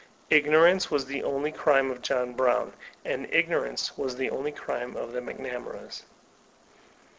[0.31, 2.73] Ignor ance was the only crime of John Brown,
[3.05, 6.01] and ignorance was the only crime of the McNamaras.'